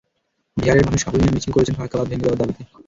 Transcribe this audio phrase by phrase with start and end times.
[0.57, 2.61] বিহারের মানুষ শাবল নিয়ে মিছিল করেছেন ফারাক্কা বাঁধ ভেঙে দেওয়ার দাবিতে।